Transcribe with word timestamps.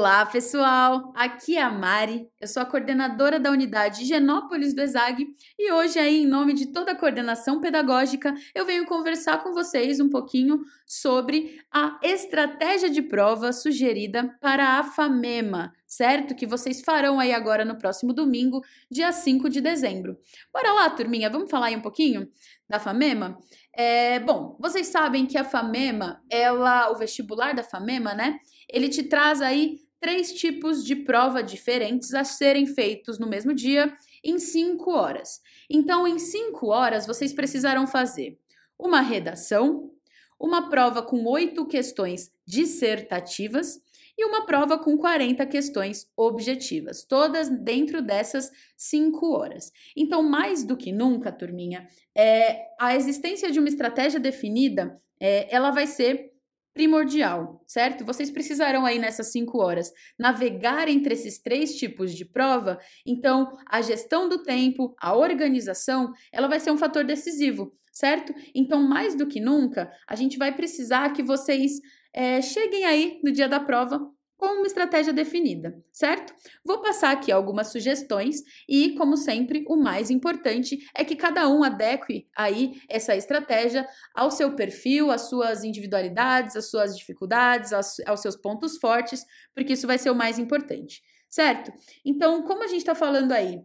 Olá, 0.00 0.24
pessoal! 0.24 1.12
Aqui 1.14 1.58
é 1.58 1.62
a 1.62 1.70
Mari, 1.70 2.26
eu 2.40 2.48
sou 2.48 2.62
a 2.62 2.64
coordenadora 2.64 3.38
da 3.38 3.50
unidade 3.50 4.06
Genópolis 4.06 4.74
do 4.74 4.80
ESAG 4.80 5.26
e 5.58 5.70
hoje 5.70 5.98
aí, 5.98 6.22
em 6.22 6.26
nome 6.26 6.54
de 6.54 6.72
toda 6.72 6.92
a 6.92 6.96
coordenação 6.96 7.60
pedagógica, 7.60 8.34
eu 8.54 8.64
venho 8.64 8.86
conversar 8.86 9.42
com 9.42 9.52
vocês 9.52 10.00
um 10.00 10.08
pouquinho 10.08 10.62
sobre 10.86 11.60
a 11.70 12.00
estratégia 12.02 12.88
de 12.88 13.02
prova 13.02 13.52
sugerida 13.52 14.34
para 14.40 14.78
a 14.78 14.84
FAMEMA, 14.84 15.70
certo? 15.86 16.34
Que 16.34 16.46
vocês 16.46 16.80
farão 16.80 17.20
aí 17.20 17.34
agora 17.34 17.62
no 17.62 17.76
próximo 17.76 18.14
domingo, 18.14 18.62
dia 18.90 19.12
5 19.12 19.50
de 19.50 19.60
dezembro. 19.60 20.16
Bora 20.50 20.72
lá, 20.72 20.88
turminha, 20.88 21.28
vamos 21.28 21.50
falar 21.50 21.66
aí 21.66 21.76
um 21.76 21.82
pouquinho 21.82 22.26
da 22.66 22.80
FAMEMA? 22.80 23.36
É, 23.76 24.18
bom, 24.18 24.56
vocês 24.58 24.86
sabem 24.86 25.26
que 25.26 25.36
a 25.36 25.44
FAMEMA, 25.44 26.22
ela, 26.30 26.90
o 26.90 26.96
vestibular 26.96 27.54
da 27.54 27.62
FAMEMA, 27.62 28.14
né? 28.14 28.38
Ele 28.66 28.88
te 28.88 29.02
traz 29.02 29.42
aí 29.42 29.89
três 30.00 30.32
tipos 30.32 30.84
de 30.84 30.96
prova 30.96 31.42
diferentes 31.42 32.14
a 32.14 32.24
serem 32.24 32.66
feitos 32.66 33.18
no 33.18 33.28
mesmo 33.28 33.54
dia 33.54 33.92
em 34.24 34.38
cinco 34.38 34.92
horas. 34.92 35.40
Então, 35.68 36.06
em 36.06 36.18
cinco 36.18 36.68
horas, 36.68 37.06
vocês 37.06 37.32
precisarão 37.32 37.86
fazer 37.86 38.38
uma 38.78 39.00
redação, 39.00 39.90
uma 40.38 40.70
prova 40.70 41.02
com 41.02 41.24
oito 41.26 41.66
questões 41.66 42.32
dissertativas 42.46 43.80
e 44.16 44.24
uma 44.24 44.44
prova 44.44 44.78
com 44.78 44.98
40 44.98 45.46
questões 45.46 46.06
objetivas, 46.16 47.04
todas 47.04 47.48
dentro 47.48 48.02
dessas 48.02 48.50
cinco 48.76 49.32
horas. 49.32 49.72
Então, 49.96 50.22
mais 50.22 50.64
do 50.64 50.76
que 50.76 50.92
nunca, 50.92 51.32
turminha, 51.32 51.88
é, 52.14 52.66
a 52.78 52.94
existência 52.94 53.50
de 53.50 53.58
uma 53.58 53.68
estratégia 53.68 54.20
definida, 54.20 55.00
é, 55.18 55.54
ela 55.54 55.70
vai 55.70 55.86
ser 55.86 56.29
primordial, 56.72 57.62
certo? 57.66 58.04
Vocês 58.04 58.30
precisarão 58.30 58.86
aí 58.86 58.98
nessas 58.98 59.32
cinco 59.32 59.58
horas 59.58 59.92
navegar 60.18 60.88
entre 60.88 61.14
esses 61.14 61.38
três 61.38 61.74
tipos 61.76 62.14
de 62.14 62.24
prova. 62.24 62.78
Então, 63.06 63.56
a 63.68 63.80
gestão 63.80 64.28
do 64.28 64.42
tempo, 64.42 64.94
a 65.00 65.14
organização, 65.14 66.12
ela 66.32 66.48
vai 66.48 66.60
ser 66.60 66.70
um 66.70 66.78
fator 66.78 67.04
decisivo, 67.04 67.72
certo? 67.92 68.32
Então, 68.54 68.82
mais 68.82 69.14
do 69.14 69.26
que 69.26 69.40
nunca, 69.40 69.90
a 70.08 70.14
gente 70.14 70.38
vai 70.38 70.54
precisar 70.54 71.12
que 71.12 71.22
vocês 71.22 71.72
é, 72.12 72.40
cheguem 72.40 72.84
aí 72.84 73.20
no 73.22 73.32
dia 73.32 73.48
da 73.48 73.60
prova 73.60 74.00
com 74.40 74.46
uma 74.46 74.66
estratégia 74.66 75.12
definida, 75.12 75.78
certo? 75.92 76.34
Vou 76.64 76.80
passar 76.80 77.10
aqui 77.10 77.30
algumas 77.30 77.70
sugestões 77.70 78.42
e, 78.66 78.94
como 78.96 79.14
sempre, 79.14 79.66
o 79.68 79.76
mais 79.76 80.08
importante 80.08 80.78
é 80.96 81.04
que 81.04 81.14
cada 81.14 81.46
um 81.46 81.62
adeque 81.62 82.26
aí 82.34 82.80
essa 82.88 83.14
estratégia 83.14 83.86
ao 84.14 84.30
seu 84.30 84.56
perfil, 84.56 85.10
às 85.10 85.28
suas 85.28 85.62
individualidades, 85.62 86.56
às 86.56 86.70
suas 86.70 86.96
dificuldades, 86.96 87.74
aos, 87.74 88.22
seus 88.22 88.34
pontos 88.34 88.78
fortes, 88.78 89.26
porque 89.54 89.74
isso 89.74 89.86
vai 89.86 89.98
ser 89.98 90.08
o 90.08 90.14
mais 90.14 90.38
importante, 90.38 91.02
certo? 91.28 91.70
Então, 92.02 92.42
como 92.42 92.64
a 92.64 92.66
gente 92.66 92.78
está 92.78 92.94
falando 92.94 93.32
aí 93.32 93.60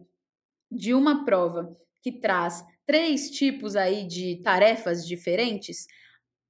de 0.70 0.92
uma 0.92 1.24
prova 1.24 1.74
que 2.02 2.12
traz 2.12 2.62
três 2.84 3.30
tipos 3.30 3.76
aí 3.76 4.06
de 4.06 4.42
tarefas 4.42 5.06
diferentes, 5.06 5.86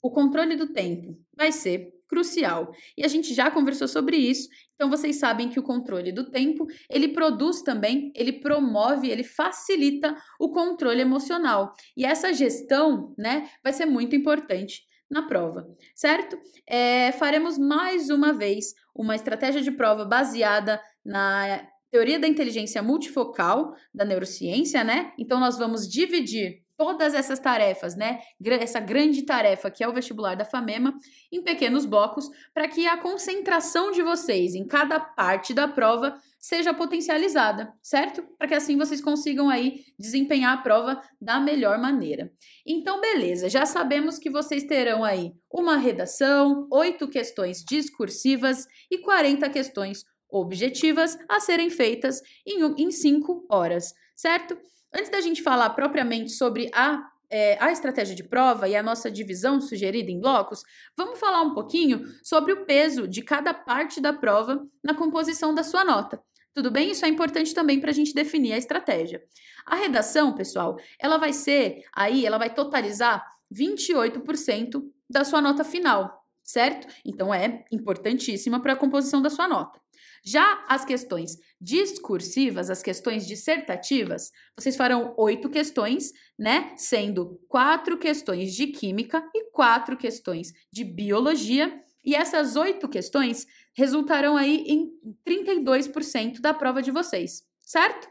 o 0.03 0.11
controle 0.11 0.57
do 0.57 0.73
tempo 0.73 1.17
vai 1.37 1.53
ser 1.53 1.96
crucial. 2.09 2.73
E 2.97 3.05
a 3.05 3.09
gente 3.09 3.35
já 3.35 3.51
conversou 3.51 3.89
sobre 3.89 4.17
isso, 4.17 4.49
então 4.75 4.91
vocês 4.91 5.17
sabem 5.17 5.49
que 5.49 5.59
o 5.59 5.63
controle 5.63 6.13
do 6.13 6.31
tempo, 6.31 6.67
ele 6.91 7.09
produz 7.09 7.63
também, 7.63 8.13
ele 8.15 8.33
promove, 8.33 9.11
ele 9.11 9.25
facilita 9.25 10.15
o 10.39 10.51
controle 10.51 11.01
emocional. 11.01 11.73
E 11.97 12.05
essa 12.05 12.33
gestão, 12.33 13.15
né, 13.19 13.49
vai 13.63 13.73
ser 13.73 13.87
muito 13.87 14.15
importante 14.15 14.83
na 15.11 15.23
prova, 15.23 15.67
certo? 15.95 16.39
É, 16.67 17.13
faremos 17.13 17.57
mais 17.57 18.11
uma 18.11 18.33
vez 18.33 18.75
uma 18.95 19.15
estratégia 19.15 19.63
de 19.63 19.71
prova 19.71 20.05
baseada 20.05 20.81
na 21.05 21.67
teoria 21.91 22.19
da 22.19 22.27
inteligência 22.27 22.83
multifocal 22.83 23.75
da 23.95 24.05
neurociência, 24.05 24.83
né? 24.83 25.13
Então 25.19 25.39
nós 25.39 25.57
vamos 25.57 25.89
dividir 25.89 26.66
todas 26.77 27.15
essas 27.15 27.39
tarefas, 27.39 27.97
né? 27.97 28.21
Essa 28.61 28.81
grande 28.81 29.23
tarefa 29.23 29.71
que 29.71 29.83
é 29.83 29.89
o 29.89 29.93
vestibular 29.93 30.35
da 30.35 30.45
FAMEMA 30.45 30.95
em 31.33 31.43
pequenos 31.43 31.87
blocos, 31.87 32.29
para 32.53 32.69
que 32.69 32.87
a 32.87 32.97
concentração 32.97 33.91
de 33.91 34.03
vocês 34.03 34.55
em 34.55 34.67
cada 34.67 35.01
parte 35.01 35.55
da 35.55 35.67
prova 35.67 36.15
seja 36.39 36.73
potencializada, 36.73 37.73
certo? 37.83 38.23
Para 38.39 38.47
que 38.47 38.55
assim 38.55 38.77
vocês 38.77 39.01
consigam 39.01 39.51
aí 39.51 39.85
desempenhar 39.99 40.55
a 40.55 40.63
prova 40.63 41.01
da 41.21 41.41
melhor 41.41 41.77
maneira. 41.79 42.31
Então, 42.65 43.01
beleza, 43.01 43.49
já 43.49 43.67
sabemos 43.67 44.17
que 44.17 44.31
vocês 44.31 44.63
terão 44.63 45.03
aí 45.03 45.33
uma 45.53 45.77
redação, 45.77 46.69
oito 46.71 47.09
questões 47.09 47.65
discursivas 47.65 48.67
e 48.89 48.99
40 48.99 49.49
questões 49.51 50.05
objetivas 50.31 51.19
a 51.29 51.41
serem 51.41 51.71
feitas 51.71 52.21
em, 52.47 52.63
em 52.85 52.91
cinco 52.93 53.45
horas, 53.51 53.93
certo? 54.15 54.57
Antes 54.99 55.11
da 55.11 55.21
gente 55.21 55.43
falar 55.43 55.71
propriamente 55.71 56.31
sobre 56.31 56.71
a, 56.73 57.07
é, 57.29 57.63
a 57.63 57.71
estratégia 57.71 58.17
de 58.17 58.25
prova 58.25 58.67
e 58.67 58.75
a 58.75 58.83
nossa 58.83 59.11
divisão 59.11 59.61
sugerida 59.61 60.11
em 60.11 60.19
blocos, 60.19 60.63
vamos 60.97 61.21
falar 61.21 61.43
um 61.43 61.53
pouquinho 61.53 62.07
sobre 62.25 62.55
o 62.55 62.65
peso 62.65 63.07
de 63.07 63.21
cada 63.21 63.53
parte 63.53 64.01
da 64.01 64.15
prova 64.15 64.67
na 64.83 64.95
composição 64.95 65.55
da 65.55 65.63
sua 65.63 65.85
nota. 65.85 66.19
Tudo 66.55 66.71
bem? 66.71 66.93
Isso 66.93 67.05
é 67.05 67.09
importante 67.09 67.53
também 67.53 67.79
para 67.79 67.91
a 67.91 67.93
gente 67.93 68.15
definir 68.15 68.55
a 68.55 68.57
estratégia. 68.57 69.23
A 69.67 69.77
redação, 69.77 70.33
pessoal, 70.35 70.79
ela 70.99 71.19
vai 71.19 71.35
ser 71.35 71.85
aí, 71.95 72.25
ela 72.25 72.39
vai 72.39 72.49
totalizar 72.49 73.23
28% 73.53 74.83
da 75.11 75.25
sua 75.25 75.43
nota 75.43 75.63
final, 75.63 76.25
certo? 76.43 76.89
Então 77.05 77.35
é 77.35 77.67
importantíssima 77.71 78.61
para 78.61 78.73
a 78.73 78.77
composição 78.77 79.21
da 79.21 79.29
sua 79.29 79.47
nota. 79.47 79.79
Já 80.27 80.65
as 80.69 80.85
questões 80.85 81.39
discursivas, 81.61 82.69
as 82.69 82.83
questões 82.83 83.27
dissertativas, 83.27 84.33
vocês 84.59 84.75
farão 84.75 85.15
oito 85.17 85.49
questões, 85.49 86.13
né? 86.37 86.75
Sendo 86.77 87.41
quatro 87.49 87.97
questões 87.97 88.53
de 88.53 88.67
química 88.67 89.23
e 89.33 89.51
quatro 89.53 89.97
questões 89.97 90.53
de 90.73 90.83
biologia. 90.83 91.81
E 92.05 92.15
essas 92.17 92.57
oito 92.57 92.89
questões 92.89 93.47
resultarão 93.77 94.37
aí 94.37 94.65
em 94.67 94.91
32% 95.25 96.41
da 96.41 96.53
prova 96.53 96.83
de 96.83 96.91
vocês, 96.91 97.45
certo? 97.61 98.09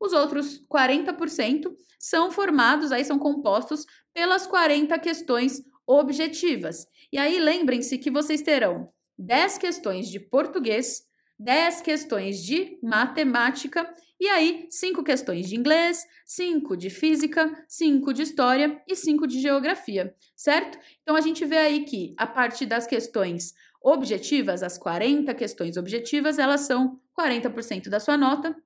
Os 0.00 0.12
outros 0.14 0.64
40% 0.72 1.74
são 1.98 2.30
formados, 2.30 2.92
aí 2.92 3.04
são 3.04 3.18
compostos 3.18 3.84
pelas 4.14 4.46
40 4.46 4.98
questões 5.00 5.62
objetivas. 5.86 6.86
E 7.12 7.18
aí 7.18 7.38
lembrem-se 7.38 7.98
que 7.98 8.10
vocês 8.10 8.40
terão 8.40 8.90
10 9.18 9.58
questões 9.58 10.08
de 10.08 10.20
português, 10.20 11.07
10 11.38 11.80
questões 11.82 12.42
de 12.42 12.78
matemática 12.82 13.88
e 14.20 14.26
aí 14.28 14.66
5 14.70 15.04
questões 15.04 15.48
de 15.48 15.54
inglês, 15.54 16.04
5 16.24 16.76
de 16.76 16.90
física, 16.90 17.64
5 17.68 18.12
de 18.12 18.22
história 18.22 18.82
e 18.88 18.96
5 18.96 19.26
de 19.26 19.40
geografia, 19.40 20.14
certo? 20.34 20.78
Então 21.02 21.14
a 21.14 21.20
gente 21.20 21.44
vê 21.44 21.58
aí 21.58 21.84
que 21.84 22.14
a 22.16 22.26
partir 22.26 22.66
das 22.66 22.86
questões 22.86 23.54
objetivas, 23.80 24.62
as 24.62 24.76
40 24.76 25.32
questões 25.34 25.76
objetivas, 25.76 26.38
elas 26.38 26.62
são 26.62 27.00
40% 27.16 27.88
da 27.88 28.00
sua 28.00 28.16
nota. 28.16 28.56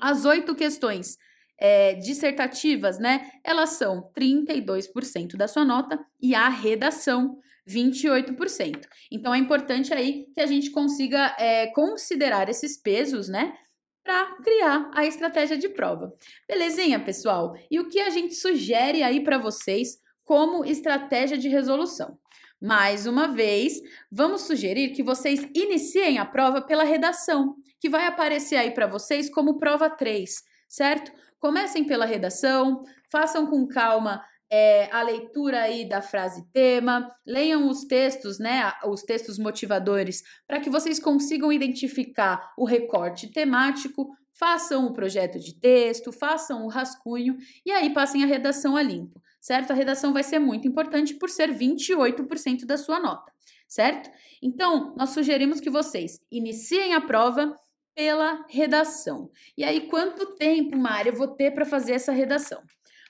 As 0.00 0.24
oito 0.24 0.54
questões 0.54 1.18
é, 1.58 1.94
dissertativas, 1.94 2.98
né? 2.98 3.30
Elas 3.44 3.70
são 3.70 4.10
32% 4.16 5.36
da 5.36 5.46
sua 5.46 5.64
nota 5.64 6.02
e 6.20 6.34
a 6.34 6.48
redação 6.48 7.38
28%. 7.70 8.86
Então 9.10 9.34
é 9.34 9.38
importante 9.38 9.92
aí 9.94 10.26
que 10.34 10.40
a 10.40 10.46
gente 10.46 10.70
consiga 10.70 11.34
é, 11.38 11.68
considerar 11.68 12.48
esses 12.48 12.76
pesos, 12.76 13.28
né? 13.28 13.54
Para 14.02 14.34
criar 14.42 14.90
a 14.94 15.04
estratégia 15.04 15.56
de 15.56 15.68
prova. 15.68 16.12
Belezinha, 16.48 16.98
pessoal? 16.98 17.54
E 17.70 17.78
o 17.78 17.88
que 17.88 18.00
a 18.00 18.10
gente 18.10 18.34
sugere 18.34 19.02
aí 19.02 19.22
para 19.22 19.38
vocês 19.38 19.98
como 20.24 20.64
estratégia 20.64 21.38
de 21.38 21.48
resolução? 21.48 22.18
Mais 22.60 23.06
uma 23.06 23.26
vez, 23.28 23.80
vamos 24.12 24.42
sugerir 24.42 24.90
que 24.90 25.02
vocês 25.02 25.48
iniciem 25.54 26.18
a 26.18 26.26
prova 26.26 26.60
pela 26.60 26.84
redação, 26.84 27.54
que 27.80 27.88
vai 27.88 28.06
aparecer 28.06 28.56
aí 28.56 28.72
para 28.72 28.86
vocês 28.86 29.30
como 29.30 29.58
prova 29.58 29.88
3, 29.88 30.30
certo? 30.68 31.10
Comecem 31.38 31.84
pela 31.84 32.04
redação, 32.04 32.82
façam 33.10 33.46
com 33.46 33.66
calma 33.66 34.22
é, 34.50 34.90
a 34.92 35.02
leitura 35.02 35.62
aí 35.62 35.88
da 35.88 36.02
frase 36.02 36.44
tema, 36.52 37.14
leiam 37.24 37.68
os 37.68 37.84
textos, 37.84 38.38
né, 38.38 38.72
os 38.84 39.02
textos 39.02 39.38
motivadores, 39.38 40.22
para 40.46 40.60
que 40.60 40.68
vocês 40.68 40.98
consigam 40.98 41.52
identificar 41.52 42.52
o 42.58 42.64
recorte 42.64 43.30
temático, 43.30 44.10
façam 44.32 44.86
o 44.86 44.92
projeto 44.92 45.38
de 45.38 45.54
texto, 45.54 46.10
façam 46.10 46.64
o 46.64 46.68
rascunho 46.68 47.36
e 47.64 47.70
aí 47.70 47.92
passem 47.92 48.24
a 48.24 48.26
redação 48.26 48.76
a 48.76 48.82
limpo, 48.82 49.22
certo? 49.40 49.70
A 49.70 49.74
redação 49.74 50.12
vai 50.12 50.22
ser 50.22 50.38
muito 50.38 50.66
importante 50.66 51.14
por 51.14 51.28
ser 51.28 51.54
28% 51.54 52.64
da 52.64 52.76
sua 52.76 52.98
nota, 52.98 53.30
certo? 53.68 54.10
Então, 54.42 54.94
nós 54.96 55.10
sugerimos 55.10 55.60
que 55.60 55.70
vocês 55.70 56.18
iniciem 56.30 56.94
a 56.94 57.00
prova 57.00 57.54
pela 57.94 58.46
redação. 58.48 59.30
E 59.56 59.62
aí, 59.62 59.88
quanto 59.88 60.34
tempo, 60.36 60.76
Mária, 60.76 61.10
eu 61.10 61.16
vou 61.16 61.28
ter 61.28 61.50
para 61.50 61.66
fazer 61.66 61.92
essa 61.92 62.12
redação? 62.12 62.62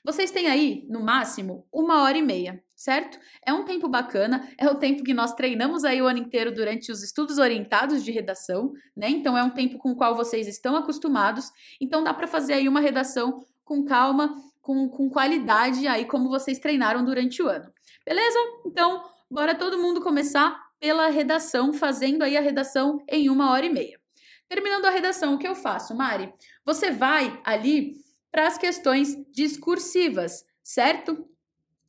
Vocês 0.02 0.30
têm 0.30 0.48
aí, 0.48 0.86
no 0.88 1.00
máximo, 1.00 1.66
uma 1.70 2.02
hora 2.02 2.16
e 2.16 2.22
meia, 2.22 2.62
certo? 2.74 3.18
É 3.44 3.52
um 3.52 3.64
tempo 3.64 3.86
bacana, 3.86 4.48
é 4.56 4.66
o 4.68 4.76
tempo 4.76 5.02
que 5.02 5.12
nós 5.12 5.34
treinamos 5.34 5.84
aí 5.84 6.00
o 6.00 6.06
ano 6.06 6.18
inteiro 6.18 6.52
durante 6.54 6.90
os 6.90 7.02
estudos 7.02 7.36
orientados 7.36 8.02
de 8.02 8.10
redação, 8.10 8.72
né? 8.96 9.10
Então 9.10 9.36
é 9.36 9.42
um 9.42 9.50
tempo 9.50 9.76
com 9.78 9.90
o 9.90 9.96
qual 9.96 10.14
vocês 10.14 10.48
estão 10.48 10.74
acostumados, 10.74 11.50
então 11.78 12.02
dá 12.02 12.14
para 12.14 12.26
fazer 12.26 12.54
aí 12.54 12.66
uma 12.66 12.80
redação 12.80 13.44
com 13.62 13.84
calma, 13.84 14.34
com, 14.62 14.88
com 14.88 15.10
qualidade 15.10 15.86
aí 15.86 16.06
como 16.06 16.30
vocês 16.30 16.58
treinaram 16.58 17.04
durante 17.04 17.42
o 17.42 17.48
ano. 17.48 17.70
Beleza? 18.04 18.38
Então, 18.64 19.04
bora 19.30 19.54
todo 19.54 19.78
mundo 19.78 20.00
começar 20.00 20.58
pela 20.80 21.08
redação, 21.08 21.74
fazendo 21.74 22.22
aí 22.22 22.38
a 22.38 22.40
redação 22.40 23.04
em 23.06 23.28
uma 23.28 23.50
hora 23.50 23.66
e 23.66 23.70
meia. 23.70 24.00
Terminando 24.48 24.86
a 24.86 24.90
redação, 24.90 25.34
o 25.34 25.38
que 25.38 25.46
eu 25.46 25.54
faço, 25.54 25.94
Mari? 25.94 26.32
Você 26.64 26.90
vai 26.90 27.40
ali 27.44 27.94
para 28.30 28.46
as 28.46 28.56
questões 28.56 29.16
discursivas, 29.32 30.44
certo? 30.62 31.26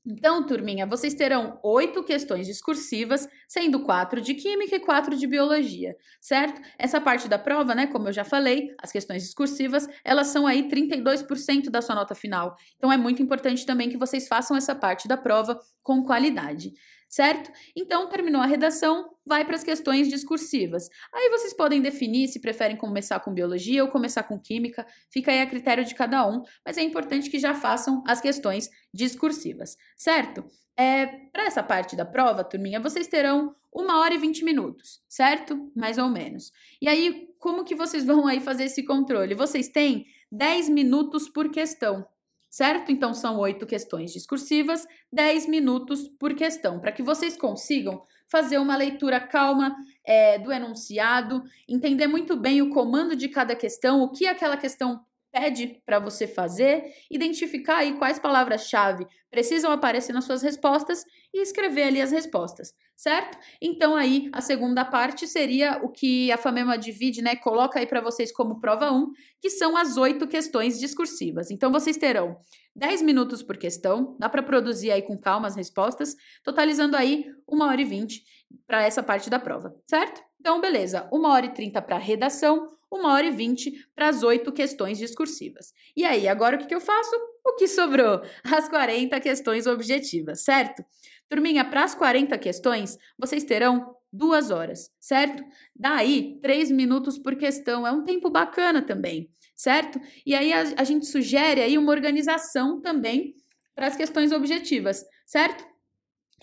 Então, 0.04 0.44
turminha, 0.44 0.88
vocês 0.88 1.14
terão 1.14 1.60
oito 1.64 2.04
questões 2.04 2.48
discursivas, 2.48 3.30
sendo 3.48 3.84
quatro 3.84 4.20
de 4.20 4.34
química 4.34 4.76
e 4.76 4.80
quatro 4.80 5.16
de 5.16 5.28
biologia, 5.28 5.96
certo? 6.20 6.60
Essa 6.80 7.00
parte 7.00 7.28
da 7.28 7.38
prova, 7.38 7.76
né, 7.76 7.86
como 7.86 8.08
eu 8.08 8.14
já 8.14 8.24
falei, 8.24 8.74
as 8.82 8.92
questões 8.92 9.22
discursivas, 9.22 9.88
elas 10.04 10.28
são 10.28 10.48
aí 10.48 10.68
32% 10.68 11.70
da 11.70 11.84
sua 11.84 11.94
nota 11.94 12.16
final. 12.16 12.56
Então, 12.78 12.92
é 12.92 12.98
muito 12.98 13.22
importante 13.22 13.64
também 13.64 13.90
que 13.90 13.98
vocês 13.98 14.28
façam 14.28 14.58
essa 14.58 14.74
parte 14.74 15.08
da 15.08 15.18
prova 15.18 15.60
com 15.84 16.04
qualidade 16.04 16.74
certo? 17.12 17.52
Então, 17.76 18.08
terminou 18.08 18.42
a 18.42 18.46
redação, 18.46 19.10
vai 19.26 19.44
para 19.44 19.56
as 19.56 19.64
questões 19.64 20.08
discursivas. 20.08 20.88
Aí 21.14 21.30
vocês 21.30 21.54
podem 21.54 21.82
definir 21.82 22.30
se 22.30 22.40
preferem 22.40 22.78
começar 22.78 23.20
com 23.20 23.34
biologia 23.34 23.84
ou 23.84 23.92
começar 23.92 24.24
com 24.24 24.40
química, 24.40 24.88
fica 25.12 25.30
aí 25.30 25.42
a 25.42 25.46
critério 25.46 25.84
de 25.84 25.94
cada 25.94 26.26
um, 26.26 26.42
mas 26.66 26.78
é 26.78 26.82
importante 26.82 27.30
que 27.30 27.38
já 27.38 27.54
façam 27.54 28.02
as 28.08 28.22
questões 28.22 28.70
discursivas, 28.94 29.76
certo? 29.98 30.46
É, 30.78 31.06
para 31.32 31.46
essa 31.46 31.62
parte 31.62 31.98
da 31.98 32.06
prova, 32.06 32.46
turminha, 32.46 32.80
vocês 32.80 33.08
terão 33.08 33.54
uma 33.74 34.00
hora 34.00 34.14
e 34.14 34.18
vinte 34.18 34.44
minutos, 34.44 35.02
certo? 35.08 35.70
Mais 35.76 35.98
ou 35.98 36.10
menos. 36.10 36.52
E 36.82 36.88
aí, 36.88 37.28
como 37.38 37.66
que 37.66 37.76
vocês 37.76 38.06
vão 38.06 38.26
aí 38.26 38.40
fazer 38.40 38.66
esse 38.66 38.84
controle? 38.84 39.36
Vocês 39.36 39.68
têm 39.68 40.06
10 40.32 40.70
minutos 40.70 41.28
por 41.28 41.52
questão 41.52 42.08
certo? 42.52 42.92
Então 42.92 43.14
são 43.14 43.40
oito 43.40 43.66
questões 43.66 44.12
discursivas, 44.12 44.86
10 45.12 45.48
minutos 45.48 46.10
por 46.20 46.36
questão, 46.36 46.80
para 46.82 46.92
que 46.92 47.02
vocês 47.02 47.38
consigam 47.38 48.04
fazer 48.30 48.58
uma 48.58 48.76
leitura 48.76 49.20
calma 49.20 49.76
é, 50.06 50.38
do 50.38 50.52
enunciado, 50.52 51.42
entender 51.68 52.08
muito 52.08 52.36
bem 52.36 52.62
o 52.62 52.70
comando 52.70 53.16
de 53.16 53.30
cada 53.30 53.56
questão, 53.56 54.02
o 54.02 54.12
que 54.12 54.28
aquela 54.28 54.58
questão 54.58 55.02
pede 55.32 55.82
para 55.86 55.98
você 55.98 56.28
fazer, 56.28 56.94
identificar 57.10 57.78
aí 57.78 57.94
quais 57.94 58.20
palavras-chave 58.20 59.08
precisam 59.30 59.72
aparecer 59.72 60.12
nas 60.12 60.26
suas 60.26 60.42
respostas 60.42 61.06
e 61.34 61.42
escrever 61.42 61.84
ali 61.84 62.02
as 62.02 62.12
respostas, 62.12 62.74
certo? 62.96 63.38
Então 63.62 63.96
aí 63.96 64.30
a 64.34 64.42
segunda 64.42 64.84
parte 64.84 65.28
seria 65.28 65.80
o 65.84 65.90
que 65.90 66.32
a 66.32 66.38
Famema 66.38 66.78
divide, 66.78 67.22
né? 67.22 67.36
Coloca 67.36 67.80
aí 67.80 67.86
para 67.86 68.02
vocês 68.02 68.32
como 68.32 68.60
prova 68.60 68.92
1, 68.92 69.08
que 69.40 69.50
são 69.50 69.78
as 69.78 69.98
oito 69.98 70.28
questões 70.28 70.80
discursivas. 70.80 71.52
Então 71.52 71.72
vocês 71.72 71.98
terão 71.98 72.38
10 72.76 73.02
minutos 73.02 73.42
por 73.44 73.58
questão, 73.58 74.16
dá 74.20 74.30
para 74.30 74.44
produzir 74.44 74.92
aí 74.92 75.02
com 75.02 75.18
calma 75.18 75.48
as 75.48 75.56
respostas, 75.56 76.16
totalizando 76.44 76.96
aí 76.96 77.26
uma 77.48 77.68
hora 77.68 77.82
e 77.82 77.86
20 77.86 78.24
para 78.68 78.84
essa 78.84 79.04
parte 79.04 79.30
da 79.30 79.40
prova, 79.40 79.76
certo? 79.88 80.22
Então, 80.40 80.60
beleza, 80.60 81.08
uma 81.12 81.30
hora 81.30 81.46
e 81.46 81.54
30 81.54 81.82
para 81.82 81.98
redação, 81.98 82.72
uma 82.92 83.14
hora 83.14 83.26
e 83.28 83.32
vinte 83.32 83.72
para 83.96 84.10
as 84.10 84.22
oito 84.22 84.52
questões 84.52 84.98
discursivas. 84.98 85.74
E 85.96 86.04
aí, 86.04 86.28
agora 86.28 86.56
o 86.58 86.60
que, 86.60 86.66
que 86.66 86.76
eu 86.76 86.82
faço? 86.82 87.16
O 87.46 87.56
que 87.56 87.68
sobrou? 87.68 88.22
As 88.44 88.68
40 88.68 89.20
questões 89.20 89.66
objetivas, 89.66 90.44
certo? 90.44 90.84
Turminha, 91.30 91.64
para 91.64 91.84
as 91.84 91.96
40 91.96 92.38
questões, 92.38 92.98
vocês 93.18 93.44
terão 93.44 93.96
duas 94.12 94.52
horas, 94.52 94.92
certo? 95.00 95.42
Daí, 95.74 96.38
três 96.42 96.70
minutos 96.70 97.18
por 97.18 97.36
questão. 97.38 97.88
É 97.88 97.92
um 97.92 98.04
tempo 98.04 98.30
bacana 98.30 98.82
também, 98.82 99.30
certo? 99.56 100.00
E 100.26 100.36
aí 100.36 100.52
a, 100.52 100.62
a 100.78 100.84
gente 100.84 101.06
sugere 101.06 101.62
aí 101.62 101.78
uma 101.78 101.92
organização 101.92 102.82
também 102.82 103.34
para 103.74 103.88
as 103.88 103.96
questões 103.96 104.34
objetivas, 104.34 105.06
certo? 105.26 105.71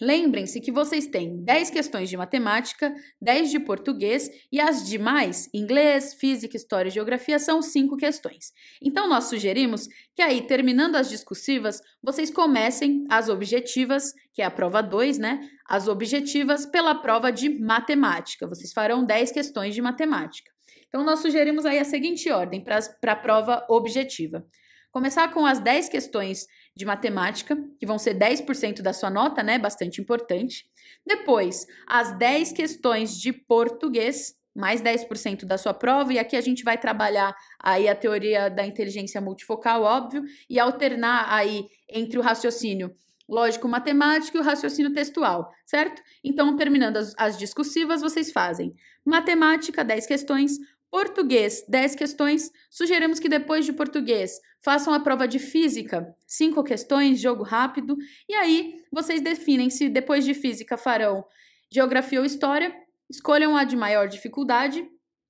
Lembrem-se 0.00 0.61
que 0.61 0.71
vocês 0.71 1.09
têm 1.09 1.43
10 1.43 1.71
questões 1.71 2.09
de 2.09 2.17
matemática, 2.17 2.95
10 3.21 3.50
de 3.50 3.59
português 3.59 4.31
e 4.53 4.61
as 4.61 4.89
demais, 4.89 5.49
inglês, 5.53 6.15
física, 6.15 6.56
história 6.56 6.89
e 6.89 6.93
geografia, 6.93 7.39
são 7.39 7.61
5 7.61 7.97
questões. 7.97 8.53
Então, 8.81 9.09
nós 9.09 9.25
sugerimos 9.25 9.89
que 10.15 10.23
aí, 10.23 10.43
terminando 10.43 10.95
as 10.95 11.09
discursivas, 11.09 11.81
vocês 12.00 12.31
comecem 12.31 13.05
as 13.11 13.29
objetivas, 13.29 14.12
que 14.33 14.41
é 14.41 14.45
a 14.45 14.50
prova 14.50 14.81
2, 14.81 15.19
né? 15.19 15.41
As 15.67 15.89
objetivas 15.89 16.65
pela 16.65 16.94
prova 16.94 17.33
de 17.33 17.49
matemática. 17.49 18.47
Vocês 18.47 18.73
farão 18.73 19.05
10 19.05 19.33
questões 19.33 19.75
de 19.75 19.83
matemática. 19.83 20.53
Então, 20.87 21.05
nós 21.05 21.19
sugerimos 21.19 21.67
aí 21.67 21.79
a 21.79 21.85
seguinte 21.85 22.31
ordem 22.31 22.62
para 22.62 23.12
a 23.12 23.17
prova 23.17 23.67
objetiva. 23.69 24.47
Começar 24.91 25.33
com 25.35 25.44
as 25.44 25.59
10 25.59 25.89
questões 25.89 26.47
de 26.79 26.85
matemática, 26.85 27.59
que 27.77 27.85
vão 27.85 27.99
ser 27.99 28.15
10% 28.15 28.83
da 28.83 28.93
sua 28.93 29.11
nota, 29.11 29.43
né? 29.43 29.59
Bastante 29.59 30.01
importante. 30.01 30.65
Depois, 31.05 31.67
as 31.85 32.17
10 32.17 32.53
questões 32.53 33.19
de 33.19 33.33
português, 33.33 34.37
mais 34.55 34.81
10% 34.81 35.45
da 35.45 35.59
sua 35.59 35.75
prova, 35.75 36.13
e 36.13 36.21
aqui 36.21 36.37
a 36.37 36.41
gente 36.41 36.63
vai 36.63 36.79
trabalhar 36.79 37.35
aí 37.61 37.89
a 37.89 37.97
teoria 37.97 38.49
da 38.49 38.65
inteligência 38.65 39.21
multifocal, 39.21 39.83
óbvio, 39.83 40.23
e 40.49 40.61
alternar 40.61 41.27
aí 41.29 41.67
entre 41.89 42.17
o 42.17 42.23
raciocínio 42.23 42.95
lógico-matemático 43.29 44.37
e 44.37 44.41
o 44.41 44.45
raciocínio 44.45 44.93
textual, 44.93 45.53
certo? 45.67 46.01
Então, 46.23 46.57
terminando 46.57 46.99
as, 46.99 47.13
as 47.19 47.37
discursivas, 47.37 48.01
vocês 48.01 48.31
fazem 48.31 48.73
matemática, 49.05 49.85
10 49.85 50.07
questões, 50.07 50.53
Português, 50.90 51.64
10 51.69 51.94
questões. 51.94 52.50
Sugerimos 52.70 53.19
que 53.19 53.29
depois 53.29 53.64
de 53.64 53.73
português 53.73 54.40
façam 54.61 54.93
a 54.93 55.00
prova 55.00 55.29
de 55.29 55.38
física, 55.38 56.14
5 56.26 56.62
questões, 56.64 57.20
jogo 57.20 57.43
rápido. 57.43 57.96
E 58.29 58.35
aí 58.35 58.82
vocês 58.90 59.20
definem 59.20 59.70
se 59.70 59.88
depois 59.88 60.25
de 60.25 60.35
física 60.35 60.76
farão 60.76 61.25
geografia 61.70 62.20
ou 62.20 62.25
história. 62.25 62.75
Escolham 63.11 63.56
a 63.56 63.64
de 63.64 63.76
maior 63.76 64.08
dificuldade. 64.08 64.87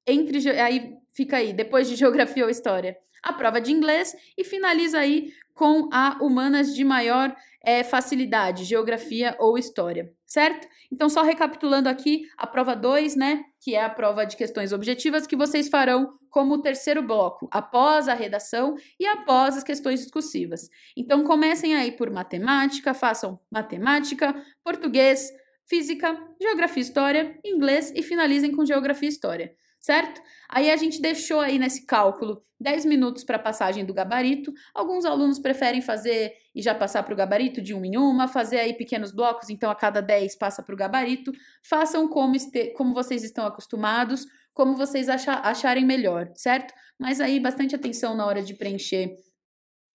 Entre 0.07 0.49
aí 0.51 0.97
fica 1.13 1.37
aí, 1.37 1.53
depois 1.53 1.89
de 1.89 1.95
geografia 1.97 2.45
ou 2.45 2.51
história, 2.51 2.97
a 3.23 3.33
prova 3.33 3.61
de 3.61 3.73
inglês 3.73 4.17
e 4.37 4.45
finaliza 4.45 4.99
aí 4.99 5.33
com 5.55 5.89
a 5.93 6.19
humanas 6.23 6.75
de 6.75 6.85
maior 6.85 7.35
é, 7.65 7.83
facilidade, 7.83 8.65
geografia 8.65 9.37
ou 9.39 9.59
história, 9.59 10.13
certo? 10.27 10.69
Então, 10.93 11.09
só 11.09 11.23
recapitulando 11.23 11.89
aqui, 11.89 12.23
a 12.37 12.47
prova 12.47 12.75
2, 12.75 13.17
né, 13.17 13.45
que 13.61 13.75
é 13.75 13.83
a 13.83 13.91
prova 13.91 14.25
de 14.25 14.37
questões 14.37 14.73
objetivas, 14.73 15.27
que 15.27 15.37
vocês 15.37 15.69
farão 15.69 16.19
como 16.31 16.63
terceiro 16.63 17.03
bloco, 17.03 17.49
após 17.51 18.09
a 18.09 18.15
redação 18.15 18.77
e 18.99 19.07
após 19.07 19.57
as 19.57 19.65
questões 19.65 20.01
discursivas. 20.01 20.69
Então, 20.97 21.25
comecem 21.25 21.75
aí 21.75 21.93
por 21.93 22.11
matemática, 22.11 22.95
façam 22.95 23.41
matemática, 23.51 24.35
português, 24.65 25.31
física, 25.67 26.17
geografia 26.41 26.81
e 26.81 26.85
história, 26.85 27.39
inglês 27.45 27.93
e 27.95 28.03
finalizem 28.03 28.53
com 28.53 28.65
geografia 28.65 29.09
e 29.09 29.13
história 29.13 29.55
certo? 29.81 30.21
Aí 30.49 30.71
a 30.71 30.77
gente 30.77 31.01
deixou 31.01 31.41
aí 31.41 31.59
nesse 31.59 31.87
cálculo 31.87 32.43
10 32.61 32.85
minutos 32.87 33.23
para 33.23 33.39
passagem 33.39 33.85
do 33.85 33.95
gabarito. 33.95 34.53
Alguns 34.75 35.05
alunos 35.05 35.39
preferem 35.39 35.81
fazer 35.81 36.33
e 36.55 36.61
já 36.61 36.75
passar 36.75 37.03
para 37.03 37.15
o 37.15 37.17
gabarito 37.17 37.63
de 37.63 37.73
uma 37.73 37.87
em 37.87 37.97
uma, 37.97 38.27
fazer 38.27 38.59
aí 38.59 38.75
pequenos 38.75 39.13
blocos, 39.13 39.49
então 39.49 39.71
a 39.71 39.75
cada 39.75 40.01
10 40.01 40.37
passa 40.37 40.63
para 40.63 40.75
o 40.75 40.79
gabarito. 40.79 41.33
Façam 41.63 42.09
como, 42.09 42.35
este, 42.35 42.73
como 42.73 42.93
vocês 42.93 43.23
estão 43.23 43.47
acostumados, 43.47 44.27
como 44.53 44.77
vocês 44.77 45.09
achar, 45.09 45.41
acharem 45.47 45.85
melhor, 45.85 46.33
certo? 46.35 46.75
Mas 46.99 47.21
aí 47.21 47.39
bastante 47.39 47.77
atenção 47.77 48.17
na 48.17 48.27
hora 48.27 48.43
de 48.43 48.55
preencher 48.55 49.15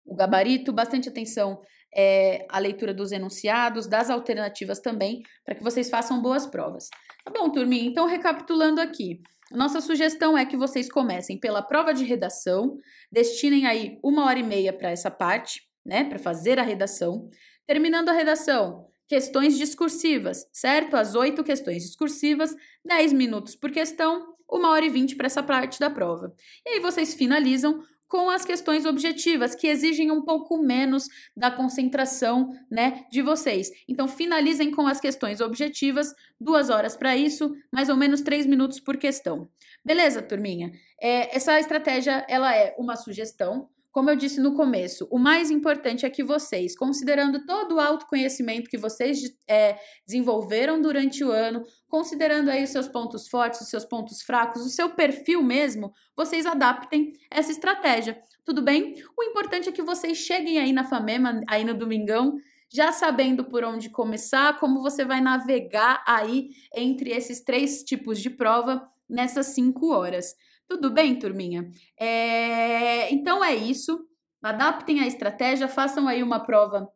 o 0.05 0.15
gabarito, 0.15 0.71
bastante 0.71 1.09
atenção 1.09 1.59
é, 1.95 2.45
à 2.50 2.59
leitura 2.59 2.93
dos 2.93 3.12
enunciados, 3.12 3.88
das 3.88 4.09
alternativas 4.09 4.79
também, 4.79 5.21
para 5.45 5.55
que 5.55 5.63
vocês 5.63 5.89
façam 5.89 6.21
boas 6.21 6.45
provas. 6.45 6.89
Tá 7.23 7.31
bom, 7.31 7.50
turminha? 7.50 7.85
Então, 7.85 8.05
recapitulando 8.05 8.81
aqui. 8.81 9.21
Nossa 9.51 9.81
sugestão 9.81 10.38
é 10.38 10.45
que 10.45 10.57
vocês 10.57 10.89
comecem 10.89 11.39
pela 11.39 11.62
prova 11.62 11.93
de 11.93 12.03
redação, 12.03 12.77
destinem 13.12 13.67
aí 13.67 14.00
uma 14.03 14.25
hora 14.25 14.39
e 14.39 14.43
meia 14.43 14.73
para 14.73 14.89
essa 14.89 15.12
parte, 15.12 15.62
né, 15.85 16.03
para 16.03 16.17
fazer 16.17 16.59
a 16.59 16.63
redação. 16.63 17.29
Terminando 17.67 18.09
a 18.09 18.13
redação, 18.13 18.88
questões 19.07 19.57
discursivas, 19.57 20.47
certo? 20.51 20.95
As 20.95 21.13
oito 21.13 21.43
questões 21.43 21.83
discursivas, 21.83 22.55
10 22.83 23.13
minutos 23.13 23.55
por 23.55 23.69
questão, 23.69 24.32
uma 24.57 24.69
hora 24.69 24.86
e 24.86 24.89
vinte 24.89 25.15
para 25.15 25.25
essa 25.25 25.41
parte 25.43 25.79
da 25.79 25.89
prova. 25.89 26.33
E 26.65 26.69
aí 26.69 26.79
vocês 26.79 27.13
finalizam 27.13 27.83
com 28.07 28.29
as 28.29 28.45
questões 28.45 28.86
objetivas, 28.86 29.55
que 29.55 29.65
exigem 29.65 30.12
um 30.12 30.22
pouco 30.22 30.62
menos 30.62 31.07
da 31.36 31.50
concentração 31.50 32.51
né, 32.69 33.05
de 33.12 33.24
vocês. 33.24 33.72
Então, 33.88 34.07
finalizem 34.07 34.69
com 34.69 34.86
as 34.86 35.00
questões 35.00 35.41
objetivas, 35.41 36.13
duas 36.39 36.69
horas 36.69 36.95
para 36.95 37.17
isso, 37.17 37.55
mais 37.72 37.89
ou 37.89 37.98
menos 37.98 38.22
três 38.22 38.45
minutos 38.45 38.79
por 38.79 38.98
questão. 38.98 39.50
Beleza, 39.83 40.22
turminha? 40.22 40.72
É, 41.01 41.36
essa 41.36 41.60
estratégia 41.60 42.24
ela 42.29 42.55
é 42.55 42.75
uma 42.77 42.95
sugestão. 42.95 43.67
Como 43.93 44.09
eu 44.09 44.15
disse 44.15 44.41
no 44.41 44.55
começo, 44.55 45.07
o 45.12 45.19
mais 45.19 45.51
importante 45.51 46.03
é 46.03 46.09
que 46.09 46.23
vocês, 46.23 46.75
considerando 46.75 47.45
todo 47.45 47.75
o 47.75 47.79
autoconhecimento 47.79 48.67
que 48.67 48.77
vocês 48.77 49.21
é, 49.47 49.77
desenvolveram 50.03 50.81
durante 50.81 51.23
o 51.23 51.31
ano, 51.31 51.62
considerando 51.88 52.50
aí 52.50 52.63
os 52.63 52.71
seus 52.71 52.88
pontos 52.88 53.27
fortes, 53.27 53.62
os 53.62 53.69
seus 53.69 53.85
pontos 53.85 54.23
fracos, 54.23 54.65
o 54.65 54.69
seu 54.69 54.89
perfil 54.89 55.43
mesmo, 55.43 55.93
vocês 56.17 56.47
adaptem 56.47 57.13
essa 57.29 57.51
estratégia. 57.51 58.19
Tudo 58.43 58.63
bem? 58.63 58.95
O 59.15 59.23
importante 59.23 59.69
é 59.69 59.71
que 59.71 59.83
vocês 59.83 60.17
cheguem 60.17 60.57
aí 60.57 60.73
na 60.73 60.83
Famema, 60.83 61.41
aí 61.47 61.63
no 61.63 61.75
domingão, 61.75 62.35
já 62.73 62.91
sabendo 62.91 63.45
por 63.45 63.63
onde 63.63 63.91
começar, 63.91 64.59
como 64.59 64.81
você 64.81 65.05
vai 65.05 65.21
navegar 65.21 66.03
aí 66.07 66.50
entre 66.75 67.12
esses 67.12 67.43
três 67.43 67.83
tipos 67.83 68.19
de 68.19 68.31
prova 68.31 68.89
nessas 69.07 69.47
cinco 69.47 69.93
horas. 69.93 70.33
Tudo 70.67 70.89
bem, 70.91 71.17
turminha? 71.17 71.70
É... 72.00 73.13
Então 73.13 73.43
é 73.43 73.55
isso. 73.55 74.08
Adaptem 74.41 75.00
a 75.00 75.08
estratégia, 75.08 75.67
façam 75.67 76.08
aí 76.08 76.22
uma 76.22 76.39
prova 76.39 76.91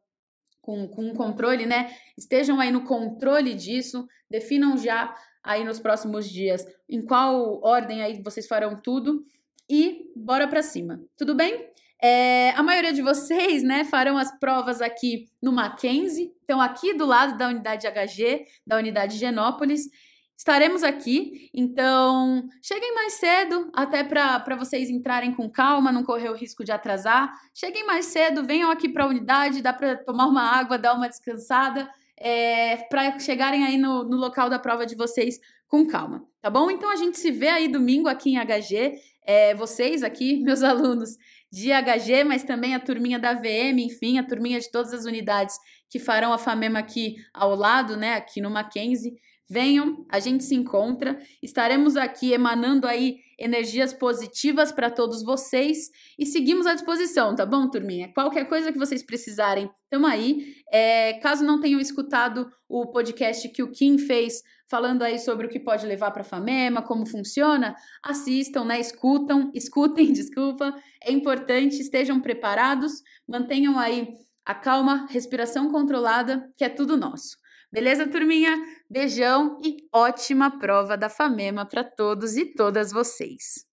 com, 0.61 0.87
com 0.87 1.13
controle, 1.13 1.65
né? 1.65 1.95
Estejam 2.17 2.59
aí 2.59 2.71
no 2.71 2.83
controle 2.83 3.53
disso, 3.53 4.05
definam 4.29 4.77
já 4.77 5.15
aí 5.41 5.63
nos 5.63 5.79
próximos 5.79 6.29
dias 6.29 6.65
em 6.89 7.01
qual 7.01 7.61
ordem 7.63 8.01
aí 8.01 8.21
vocês 8.21 8.45
farão 8.45 8.75
tudo 8.75 9.23
e 9.69 10.11
bora 10.13 10.45
para 10.45 10.61
cima. 10.61 11.01
Tudo 11.17 11.33
bem? 11.33 11.69
É, 12.03 12.51
a 12.51 12.61
maioria 12.61 12.93
de 12.93 13.01
vocês, 13.01 13.63
né, 13.63 13.83
farão 13.85 14.17
as 14.17 14.37
provas 14.39 14.81
aqui 14.81 15.29
no 15.41 15.51
Mackenzie, 15.51 16.31
então 16.43 16.61
aqui 16.61 16.93
do 16.93 17.05
lado 17.05 17.37
da 17.37 17.47
unidade 17.47 17.87
HG, 17.87 18.45
da 18.65 18.77
unidade 18.77 19.17
Genópolis. 19.17 19.89
Estaremos 20.37 20.83
aqui, 20.83 21.49
então 21.51 22.47
cheguem 22.61 22.93
mais 22.93 23.13
cedo, 23.13 23.71
até 23.73 24.03
para 24.03 24.55
vocês 24.55 24.87
entrarem 24.87 25.33
com 25.33 25.49
calma, 25.49 25.91
não 25.91 26.03
correr 26.03 26.29
o 26.29 26.35
risco 26.35 26.63
de 26.63 26.71
atrasar. 26.71 27.33
Cheguem 27.55 27.87
mais 27.87 28.05
cedo, 28.05 28.45
venham 28.45 28.69
aqui 28.69 28.87
para 28.87 29.05
a 29.05 29.07
unidade, 29.07 29.63
dá 29.63 29.73
para 29.73 29.95
tomar 29.95 30.27
uma 30.27 30.43
água, 30.43 30.77
dar 30.77 30.93
uma 30.93 31.09
descansada, 31.09 31.89
é, 32.15 32.77
para 32.87 33.17
chegarem 33.17 33.65
aí 33.65 33.77
no, 33.77 34.03
no 34.03 34.15
local 34.15 34.47
da 34.47 34.59
prova 34.59 34.85
de 34.85 34.95
vocês 34.95 35.39
com 35.67 35.87
calma, 35.87 36.23
tá 36.39 36.51
bom? 36.51 36.69
Então 36.69 36.91
a 36.91 36.95
gente 36.95 37.17
se 37.17 37.31
vê 37.31 37.49
aí 37.49 37.67
domingo 37.67 38.07
aqui 38.07 38.35
em 38.35 38.37
HG, 38.37 38.93
é, 39.25 39.55
vocês 39.55 40.03
aqui, 40.03 40.37
meus 40.45 40.61
alunos 40.61 41.17
de 41.51 41.69
HG, 41.71 42.23
mas 42.23 42.43
também 42.43 42.75
a 42.75 42.79
turminha 42.79 43.17
da 43.17 43.33
VM, 43.33 43.79
enfim, 43.79 44.19
a 44.19 44.23
turminha 44.23 44.59
de 44.59 44.69
todas 44.69 44.93
as 44.93 45.05
unidades 45.05 45.57
que 45.89 45.97
farão 45.97 46.31
a 46.31 46.37
FAMEMA 46.37 46.77
aqui 46.77 47.15
ao 47.33 47.55
lado, 47.55 47.97
né, 47.97 48.13
aqui 48.13 48.39
no 48.39 48.51
Mackenzie. 48.51 49.15
Venham, 49.49 50.05
a 50.09 50.19
gente 50.19 50.43
se 50.43 50.55
encontra. 50.55 51.17
Estaremos 51.41 51.95
aqui 51.95 52.33
emanando 52.33 52.85
aí 52.85 53.19
energias 53.39 53.93
positivas 53.93 54.71
para 54.71 54.89
todos 54.89 55.23
vocês 55.23 55.89
e 56.17 56.25
seguimos 56.25 56.65
à 56.65 56.73
disposição, 56.73 57.35
tá 57.35 57.45
bom, 57.45 57.69
turminha? 57.69 58.11
Qualquer 58.13 58.45
coisa 58.45 58.71
que 58.71 58.79
vocês 58.79 59.03
precisarem, 59.03 59.69
estamos 59.83 60.09
aí. 60.09 60.55
É, 60.71 61.13
caso 61.19 61.45
não 61.45 61.61
tenham 61.61 61.79
escutado 61.79 62.49
o 62.67 62.87
podcast 62.87 63.47
que 63.49 63.63
o 63.63 63.71
Kim 63.71 63.97
fez 63.97 64.41
falando 64.69 65.03
aí 65.03 65.17
sobre 65.17 65.47
o 65.47 65.49
que 65.49 65.59
pode 65.59 65.85
levar 65.85 66.11
para 66.11 66.23
a 66.23 66.25
Famema, 66.25 66.81
como 66.81 67.05
funciona, 67.05 67.75
assistam, 68.03 68.65
né? 68.65 68.79
Escutam, 68.79 69.51
escutem, 69.55 70.11
desculpa. 70.11 70.75
É 71.01 71.11
importante, 71.11 71.79
estejam 71.79 72.19
preparados, 72.19 73.01
mantenham 73.27 73.79
aí 73.79 74.09
a 74.45 74.53
calma, 74.55 75.07
respiração 75.09 75.71
controlada, 75.71 76.49
que 76.57 76.63
é 76.63 76.69
tudo 76.69 76.97
nosso. 76.97 77.37
Beleza, 77.71 78.07
turminha? 78.09 78.55
Beijão 78.89 79.59
e 79.63 79.77
ótima 79.93 80.57
prova 80.57 80.97
da 80.97 81.09
FAMEMA 81.09 81.65
para 81.65 81.83
todos 81.83 82.35
e 82.37 82.45
todas 82.45 82.91
vocês. 82.91 83.65